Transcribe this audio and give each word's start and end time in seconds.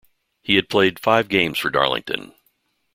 He 0.41 0.55
had 0.55 0.67
played 0.67 0.99
five 0.99 1.27
games 1.29 1.59
for 1.59 1.69
Darlington. 1.69 2.33